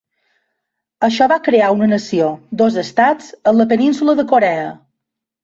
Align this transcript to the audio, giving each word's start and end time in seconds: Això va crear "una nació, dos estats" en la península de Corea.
Això 1.07 1.27
va 1.31 1.37
crear 1.47 1.67
"una 1.75 1.89
nació, 1.91 2.31
dos 2.63 2.81
estats" 2.85 3.29
en 3.53 3.61
la 3.61 3.69
península 3.75 4.19
de 4.23 4.27
Corea. 4.35 4.67